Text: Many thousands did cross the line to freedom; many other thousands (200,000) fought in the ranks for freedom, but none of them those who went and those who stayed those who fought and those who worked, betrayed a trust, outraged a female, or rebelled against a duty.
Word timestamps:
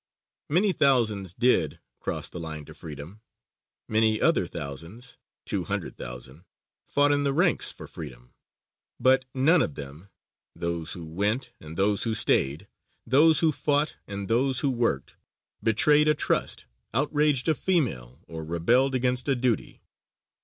Many 0.49 0.73
thousands 0.73 1.31
did 1.35 1.79
cross 1.99 2.27
the 2.27 2.39
line 2.39 2.65
to 2.65 2.73
freedom; 2.73 3.21
many 3.87 4.19
other 4.19 4.47
thousands 4.47 5.19
(200,000) 5.45 6.43
fought 6.87 7.11
in 7.11 7.23
the 7.23 7.31
ranks 7.31 7.71
for 7.71 7.85
freedom, 7.85 8.33
but 8.99 9.25
none 9.35 9.61
of 9.61 9.75
them 9.75 10.09
those 10.55 10.93
who 10.93 11.05
went 11.05 11.51
and 11.59 11.77
those 11.77 12.01
who 12.01 12.15
stayed 12.15 12.67
those 13.05 13.41
who 13.41 13.51
fought 13.51 13.97
and 14.07 14.27
those 14.27 14.61
who 14.61 14.71
worked, 14.71 15.17
betrayed 15.61 16.07
a 16.07 16.15
trust, 16.15 16.65
outraged 16.95 17.47
a 17.47 17.53
female, 17.53 18.21
or 18.27 18.43
rebelled 18.43 18.95
against 18.95 19.27
a 19.27 19.35
duty. 19.35 19.83